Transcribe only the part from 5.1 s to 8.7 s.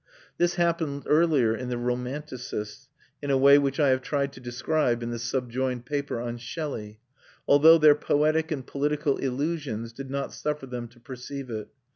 the subjoined paper on Shelley) although their poetic and